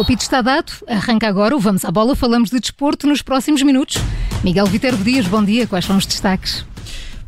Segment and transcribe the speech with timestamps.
[0.00, 3.62] O apito está dado, arranca agora o Vamos à Bola, falamos de desporto nos próximos
[3.62, 3.98] minutos.
[4.42, 6.64] Miguel Viterbo Dias, bom dia, quais são os destaques?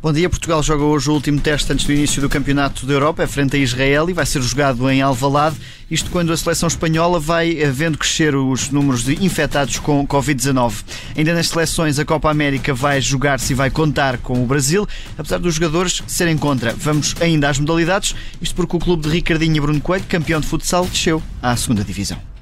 [0.01, 3.21] Bom dia, Portugal joga hoje o último teste antes do início do Campeonato da Europa,
[3.21, 5.55] é frente a Israel e vai ser jogado em Alvalade.
[5.89, 10.73] Isto quando a seleção espanhola vai vendo crescer os números de infectados com Covid-19.
[11.15, 15.37] Ainda nas seleções, a Copa América vai jogar-se e vai contar com o Brasil, apesar
[15.37, 16.73] dos jogadores serem contra.
[16.73, 20.47] Vamos ainda às modalidades, isto porque o clube de Ricardinho e Bruno Coelho, campeão de
[20.47, 22.32] futsal, desceu à segunda divisão.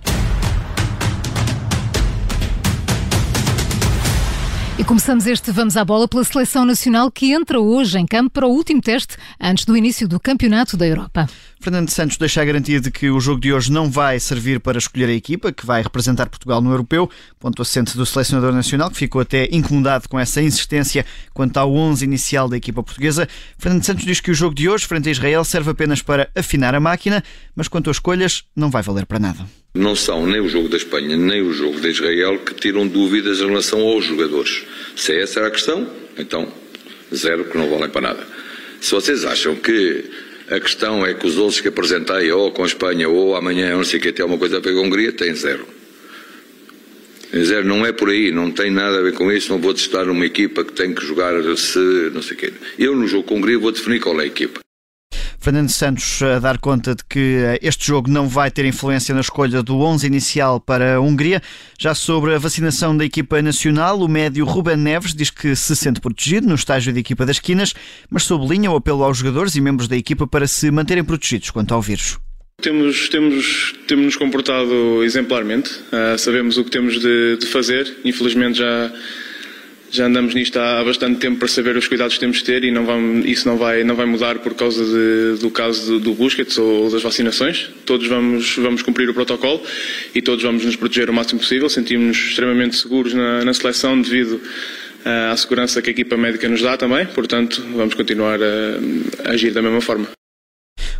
[4.81, 8.47] E começamos este Vamos à Bola pela Seleção Nacional que entra hoje em campo para
[8.47, 11.29] o último teste antes do início do Campeonato da Europa.
[11.61, 14.79] Fernando Santos deixa a garantia de que o jogo de hoje não vai servir para
[14.79, 17.07] escolher a equipa que vai representar Portugal no Europeu,
[17.39, 22.03] ponto assente do selecionador nacional, que ficou até incomodado com essa insistência quanto ao 11
[22.03, 23.29] inicial da equipa portuguesa.
[23.59, 26.73] Fernando Santos diz que o jogo de hoje, frente a Israel, serve apenas para afinar
[26.73, 27.23] a máquina,
[27.55, 29.45] mas quanto às escolhas, não vai valer para nada.
[29.75, 33.39] Não são nem o jogo da Espanha nem o jogo de Israel que tiram dúvidas
[33.39, 34.63] em relação aos jogadores.
[34.95, 35.87] Se essa era a questão,
[36.17, 36.51] então
[37.13, 38.27] zero que não valem para nada.
[38.81, 42.67] Se vocês acham que a questão é que os outros que apresentei, ou com a
[42.67, 45.13] Espanha, ou amanhã, não sei o que, tem alguma coisa a ver com a Hungria,
[45.13, 45.65] tem zero.
[47.31, 49.73] Tem zero, não é por aí, não tem nada a ver com isso, não vou
[49.73, 51.79] testar uma equipa que tem que jogar se,
[52.13, 52.53] não sei o quê.
[52.77, 54.59] Eu no jogo com a Hungria vou definir qual é a equipa.
[55.41, 59.21] Fernando Santos a dar conta de que eh, este jogo não vai ter influência na
[59.21, 61.41] escolha do 11 inicial para a Hungria.
[61.79, 65.99] Já sobre a vacinação da equipa nacional, o médio Ruben Neves diz que se sente
[65.99, 67.73] protegido no estágio de equipa das quinas,
[68.07, 71.73] mas sublinha o apelo aos jogadores e membros da equipa para se manterem protegidos quanto
[71.73, 72.19] ao vírus.
[72.61, 78.59] Temos, temos, temos nos comportado exemplarmente, uh, sabemos o que temos de, de fazer, infelizmente
[78.59, 78.91] já
[79.91, 82.71] já andamos nisto há bastante tempo para saber os cuidados que temos de ter e
[82.71, 86.57] não vamos, isso não vai, não vai mudar por causa de, do caso do, Busquets
[86.57, 87.69] ou das vacinações.
[87.85, 89.61] Todos vamos, vamos cumprir o protocolo
[90.15, 91.69] e todos vamos nos proteger o máximo possível.
[91.69, 94.35] Sentimos-nos extremamente seguros na, na seleção devido
[95.05, 97.05] uh, à segurança que a equipa médica nos dá também.
[97.07, 100.20] Portanto, vamos continuar a, a agir da mesma forma.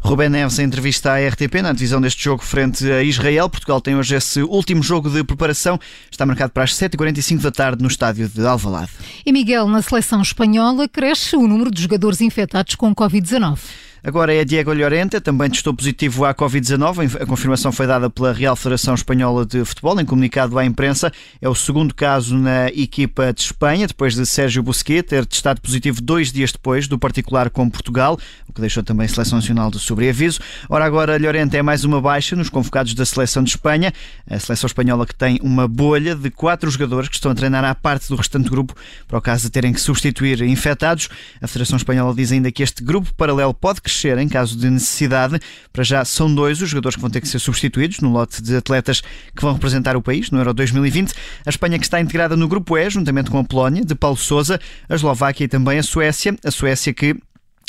[0.03, 3.47] Rubén Neves, em entrevista à RTP, na divisão deste jogo frente a Israel.
[3.47, 5.79] Portugal tem hoje esse último jogo de preparação.
[6.09, 8.89] Está marcado para as 7h45 da tarde no estádio de Alvalade.
[9.23, 13.59] E Miguel, na seleção espanhola, cresce o número de jogadores infectados com Covid-19.
[14.03, 17.21] Agora é Diego Llorente, também testou positivo à Covid-19.
[17.21, 21.13] A confirmação foi dada pela Real Federação Espanhola de Futebol, em comunicado à imprensa.
[21.39, 26.01] É o segundo caso na equipa de Espanha, depois de Sérgio Busquets ter testado positivo
[26.01, 28.17] dois dias depois do particular com Portugal,
[28.49, 30.39] o que deixou também a Seleção Nacional de sobreaviso.
[30.67, 33.93] Ora, agora Llorente é mais uma baixa nos convocados da Seleção de Espanha.
[34.27, 37.75] A Seleção Espanhola que tem uma bolha de quatro jogadores que estão a treinar à
[37.75, 38.73] parte do restante grupo,
[39.07, 41.07] para o caso de terem que substituir infectados.
[41.39, 45.39] A Federação Espanhola diz ainda que este grupo paralelo pode crescer em caso de necessidade.
[45.71, 48.55] Para já são dois os jogadores que vão ter que ser substituídos no lote de
[48.55, 51.13] atletas que vão representar o país no Euro 2020.
[51.45, 54.59] A Espanha que está integrada no grupo E, juntamente com a Polónia, de Paulo Sousa,
[54.87, 56.35] a Eslováquia e também a Suécia.
[56.43, 57.15] A Suécia que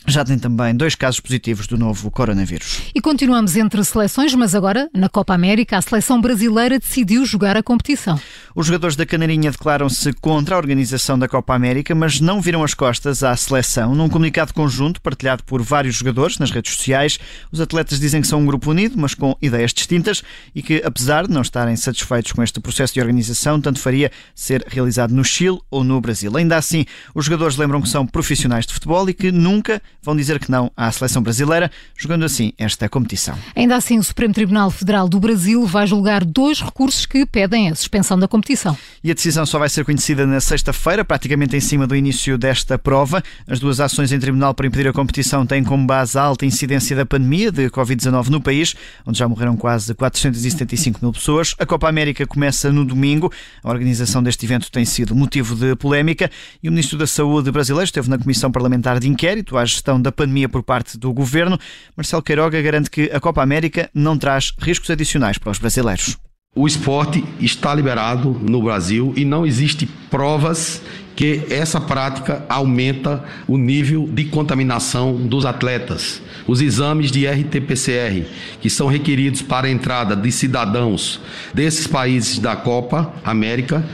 [0.06, 2.82] já tem também dois casos positivos do novo coronavírus.
[2.94, 7.62] E continuamos entre seleções, mas agora, na Copa América, a seleção brasileira decidiu jogar a
[7.62, 8.20] competição.
[8.54, 12.74] Os jogadores da Canarinha declaram-se contra a organização da Copa América, mas não viram as
[12.74, 13.94] costas à seleção.
[13.94, 17.18] Num comunicado conjunto partilhado por vários jogadores nas redes sociais,
[17.50, 20.22] os atletas dizem que são um grupo unido, mas com ideias distintas
[20.54, 24.64] e que, apesar de não estarem satisfeitos com este processo de organização, tanto faria ser
[24.68, 26.36] realizado no Chile ou no Brasil.
[26.36, 26.84] Ainda assim,
[27.14, 30.70] os jogadores lembram que são profissionais de futebol e que nunca vão dizer que não
[30.76, 33.38] à seleção brasileira, jogando assim esta competição.
[33.54, 37.74] Ainda assim, o Supremo Tribunal Federal do Brasil vai julgar dois recursos que pedem a
[37.74, 38.76] suspensão da competição.
[39.02, 42.78] E a decisão só vai ser conhecida na sexta-feira, praticamente em cima do início desta
[42.78, 43.22] prova.
[43.46, 46.96] As duas ações em tribunal para impedir a competição têm como base a alta incidência
[46.96, 48.74] da pandemia de Covid-19 no país,
[49.06, 51.54] onde já morreram quase 475 mil pessoas.
[51.58, 53.32] A Copa América começa no domingo.
[53.62, 56.30] A organização deste evento tem sido motivo de polémica
[56.62, 60.12] e o Ministro da Saúde brasileiro esteve na Comissão Parlamentar de Inquérito à gestão da
[60.12, 61.58] pandemia por parte do governo.
[61.96, 66.16] Marcelo Queiroga garante que a Copa América não traz riscos adicionais para os brasileiros.
[66.54, 70.82] O esporte está liberado no Brasil e não existe provas
[71.16, 76.22] que essa prática aumenta o nível de contaminação dos atletas.
[76.46, 78.26] Os exames de RT-PCR,
[78.60, 81.20] que são requeridos para a entrada de cidadãos
[81.54, 83.84] desses países da Copa América,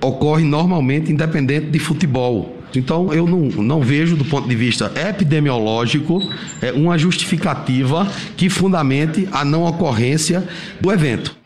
[0.00, 2.53] ocorrem normalmente independente de futebol.
[2.78, 6.20] Então, eu não, não vejo, do ponto de vista epidemiológico,
[6.60, 8.06] é, uma justificativa
[8.36, 10.46] que fundamente a não ocorrência
[10.80, 11.43] do evento.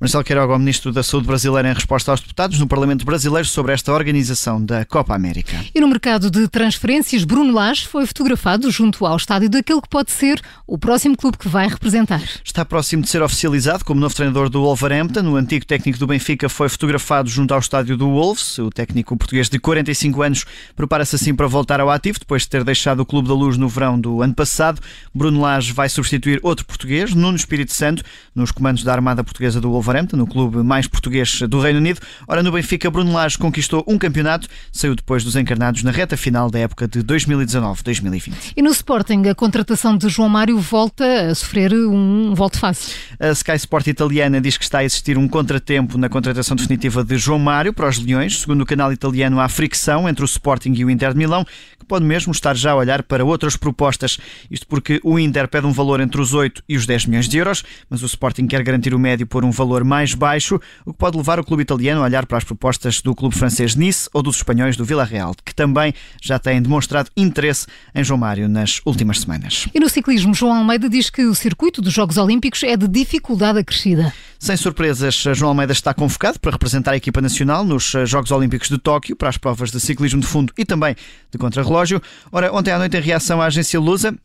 [0.00, 3.74] Marcelo Queiroga, o Ministro da Saúde brasileiro, em resposta aos deputados no Parlamento Brasileiro sobre
[3.74, 5.62] esta organização da Copa América.
[5.74, 10.10] E no mercado de transferências, Bruno Lage foi fotografado junto ao estádio daquele que pode
[10.10, 12.22] ser o próximo clube que vai representar.
[12.42, 15.20] Está próximo de ser oficializado como novo treinador do Wolverhampton.
[15.20, 18.56] O antigo técnico do Benfica foi fotografado junto ao estádio do Wolves.
[18.56, 22.64] O técnico português de 45 anos prepara-se assim para voltar ao ativo depois de ter
[22.64, 24.80] deixado o Clube da Luz no verão do ano passado.
[25.14, 28.02] Bruno Lage vai substituir outro português, Nuno Espírito Santo,
[28.34, 32.00] nos comandos da Armada Portuguesa do Wolverhampton, no clube mais português do Reino Unido.
[32.26, 36.50] Ora, no Benfica, Bruno Lage conquistou um campeonato, saiu depois dos encarnados na reta final
[36.50, 38.52] da época de 2019-2020.
[38.56, 42.92] E no Sporting, a contratação de João Mário volta a sofrer um volte face.
[43.18, 47.18] A Sky Sport italiana diz que está a existir um contratempo na contratação definitiva de
[47.18, 48.40] João Mário para os Leões.
[48.40, 51.44] Segundo o canal italiano, há fricção entre o Sporting e o Inter de Milão,
[51.90, 54.16] pode mesmo estar já a olhar para outras propostas.
[54.48, 57.36] Isto porque o Inter pede um valor entre os 8 e os 10 milhões de
[57.36, 60.98] euros, mas o Sporting quer garantir o médio por um valor mais baixo, o que
[61.00, 64.22] pode levar o clube italiano a olhar para as propostas do clube francês Nice ou
[64.22, 65.92] dos espanhóis do Villarreal, que também
[66.22, 69.66] já têm demonstrado interesse em João Mário nas últimas semanas.
[69.74, 73.58] E no ciclismo, João Almeida diz que o circuito dos Jogos Olímpicos é de dificuldade
[73.58, 74.14] acrescida.
[74.40, 78.78] Sem surpresas, João Almeida está convocado para representar a equipa nacional nos Jogos Olímpicos de
[78.78, 80.96] Tóquio para as provas de ciclismo de fundo e também
[81.30, 82.00] de contrarrelógio.
[82.32, 84.16] Ora, ontem à noite, em reação à agência Lusa,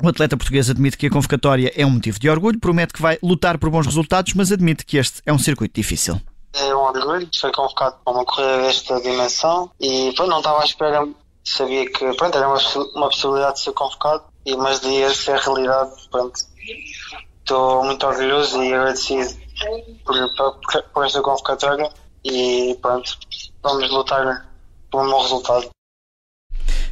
[0.00, 3.18] o atleta português admite que a convocatória é um motivo de orgulho, promete que vai
[3.20, 6.20] lutar por bons resultados, mas admite que este é um circuito difícil.
[6.54, 10.64] É um orgulho, foi convocado para uma corrida desta dimensão e pronto, não estava à
[10.64, 11.08] espera,
[11.42, 12.58] sabia que pronto, era uma,
[12.94, 14.22] uma possibilidade de ser convocado,
[14.58, 16.38] mas de ser realidade, pronto.
[17.40, 19.45] Estou muito orgulhoso e agradecido
[20.04, 20.60] por,
[20.92, 21.88] por, esta convocatória
[22.24, 23.18] e pronto,
[23.62, 24.46] vamos lutar
[24.94, 25.75] um bom resultado.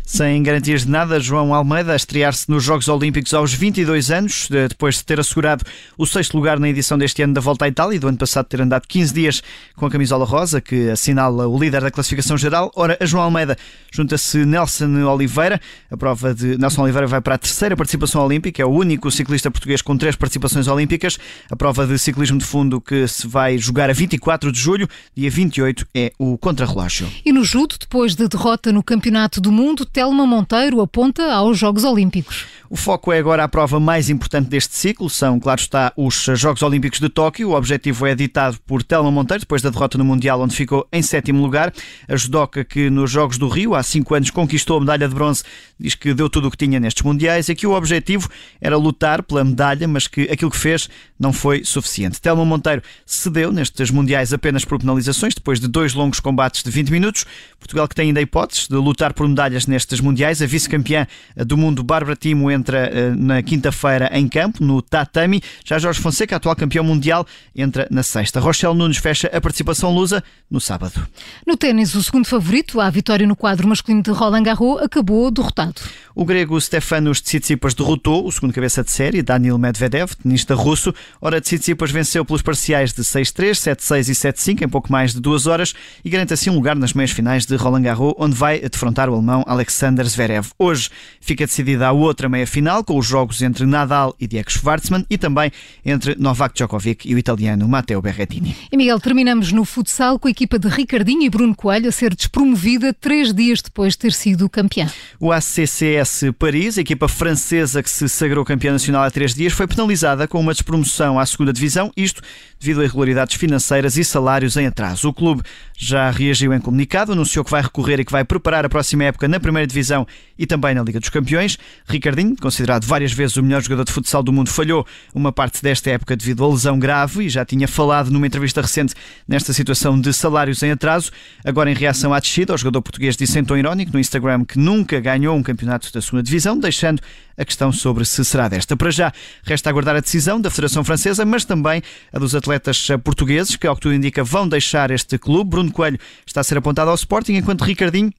[0.07, 4.97] Sem garantias de nada, João Almeida a estrear-se nos Jogos Olímpicos aos 22 anos, depois
[4.97, 5.65] de ter assegurado
[5.97, 8.45] o sexto lugar na edição deste ano da Volta à Itália e do ano passado
[8.45, 9.43] ter andado 15 dias
[9.75, 12.71] com a camisola rosa, que assinala o líder da classificação geral.
[12.77, 13.57] Ora, a João Almeida
[13.91, 15.59] junta-se Nelson Oliveira.
[15.91, 19.51] A prova de Nelson Oliveira vai para a terceira participação olímpica, é o único ciclista
[19.51, 21.19] português com três participações olímpicas.
[21.51, 24.87] A prova de ciclismo de fundo que se vai jogar a 24 de julho,
[25.17, 27.09] dia 28 é o contrarrelógio.
[27.25, 31.85] E no judo, depois de derrota no Campeonato do Mundo, Telma Monteiro aponta aos Jogos
[31.85, 32.47] Olímpicos.
[32.69, 36.61] O foco é agora a prova mais importante deste ciclo, são, claro está, os Jogos
[36.63, 37.51] Olímpicos de Tóquio.
[37.51, 41.01] O objetivo é ditado por Telma Monteiro, depois da derrota no Mundial, onde ficou em
[41.01, 41.73] sétimo lugar.
[42.09, 45.45] A judoca que nos Jogos do Rio, há cinco anos, conquistou a medalha de bronze,
[45.79, 47.49] diz que deu tudo o que tinha nestes Mundiais.
[47.49, 48.29] Aqui o objetivo
[48.61, 50.89] era lutar pela medalha, mas que aquilo que fez
[51.25, 52.21] não foi suficiente.
[52.21, 56.91] Telma Monteiro cedeu nestes Mundiais apenas por penalizações, depois de dois longos combates de 20
[56.91, 57.25] minutos.
[57.59, 60.43] Portugal que tem ainda a hipótese de lutar por medalhas nestes Mundiais.
[60.43, 65.43] A vice-campeã do mundo, Bárbara Timo, entra eh, na quinta-feira em campo, no tatami.
[65.65, 67.27] Já Jorge Fonseca, atual campeão mundial,
[67.57, 68.39] entra na sexta.
[68.39, 71.09] Rochelle Nunes fecha a participação lusa no sábado.
[71.47, 75.81] No ténis, o segundo favorito à vitória no quadro masculino de Roland Garros acabou derrotado.
[76.15, 80.95] O grego Stefanos Tsitsipas derrotou o segundo cabeça de série, Daniel Medvedev, tenista russo.
[81.21, 85.47] Ora, Tsitsipas venceu pelos parciais de 6-3, 7-6 e 7-5 em pouco mais de duas
[85.47, 85.75] horas
[86.05, 89.15] e garante assim um lugar nas meias finais de Roland Garros, onde vai defrontar o
[89.15, 90.49] alemão Alexander Zverev.
[90.59, 90.91] Hoje
[91.21, 95.51] fica decidida a outra meia-final, com os jogos entre Nadal e Diego Schwartzman e também
[95.85, 98.57] entre Novak Djokovic e o italiano Matteo Berrettini.
[98.71, 102.15] E Miguel, terminamos no futsal com a equipa de Ricardinho e Bruno Coelho a ser
[102.15, 104.91] despromovida três dias depois de ter sido campeã.
[105.21, 109.67] O ACCS Paris, a equipa francesa que se sagrou campeã nacional há três dias, foi
[109.67, 112.23] penalizada com uma despromoção à segunda divisão, isto
[112.61, 115.09] devido a irregularidades financeiras e salários em atraso.
[115.09, 115.43] O clube
[115.77, 119.29] já reagiu em comunicado, anunciou que vai recorrer e que vai preparar a próxima época
[119.29, 120.07] na primeira divisão
[120.39, 121.59] e também na Liga dos Campeões.
[121.87, 125.91] Ricardinho, considerado várias vezes o melhor jogador de futsal do mundo, falhou uma parte desta
[125.91, 128.95] época devido a lesão grave e já tinha falado numa entrevista recente
[129.29, 131.11] nesta situação de salários em atraso.
[131.45, 134.59] Agora, em reação à descida, o jogador português disse em tom irónico no Instagram que
[134.59, 137.03] nunca ganhou um campeonato da segunda divisão, deixando
[137.37, 138.77] a questão sobre se será desta.
[138.77, 139.13] Para já,
[139.45, 143.75] resta aguardar a decisão da Federação Francesa, mas também a dos atletas portugueses, que, ao
[143.75, 145.51] que tudo indica, vão deixar este clube.
[145.51, 148.13] Bruno Coelho está a ser apontado ao Sporting, enquanto Ricardinho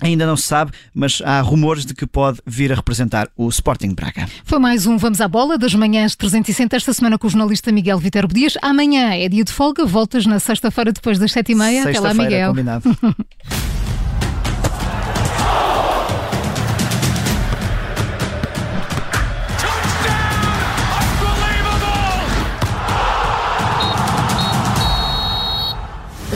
[0.00, 3.94] Ainda não se sabe, mas há rumores de que pode vir a representar o Sporting
[3.94, 4.26] Braga.
[4.44, 7.98] Foi mais um Vamos à Bola das manhãs 360 esta semana com o jornalista Miguel
[7.98, 8.56] Viterbo Dias.
[8.62, 11.82] Amanhã é dia de folga, voltas na sexta-feira depois das sete e meia.
[11.82, 12.48] Até lá, Miguel.
[12.48, 12.84] Combinado.